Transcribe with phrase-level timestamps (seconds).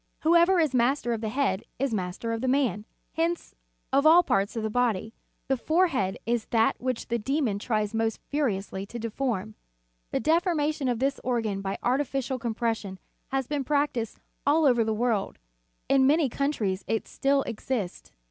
[0.21, 2.85] Whoever is master of the head is master of the man.
[3.13, 3.53] Hence,
[3.93, 5.13] of all parts of the human body,
[5.47, 9.53] the forehead is that which the demon tries most furiously to deform.
[10.09, 15.37] The deformation of this organ by artificial compression has been practised all over the world;
[15.87, 18.11] in many coun tries it still exists.